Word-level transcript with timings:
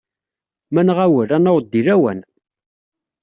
Ma 0.73 0.81
nɣawel, 0.81 1.29
ad 1.35 1.41
naweḍ 1.43 1.65
deg 1.67 1.83
lawan. 1.87 2.19